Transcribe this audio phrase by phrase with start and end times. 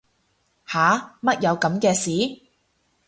[0.65, 2.41] 吓乜有噉嘅事